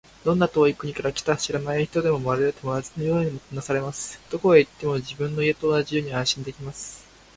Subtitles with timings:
[0.23, 4.19] どんな遠い国から来た知らない人でも、まるで友達のようにもてなされます。
[4.31, 7.05] どこへ行っても、自分の家と同じように安心できます。